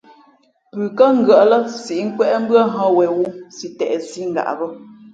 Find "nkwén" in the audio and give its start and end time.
2.07-2.35